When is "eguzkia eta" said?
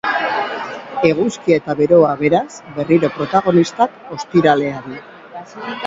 1.09-1.75